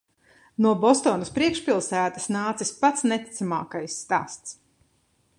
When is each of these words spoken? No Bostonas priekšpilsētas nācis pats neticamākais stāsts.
No 0.65 0.69
Bostonas 0.83 1.29
priekšpilsētas 1.35 2.25
nācis 2.35 2.71
pats 2.85 3.05
neticamākais 3.11 3.99
stāsts. 4.07 4.57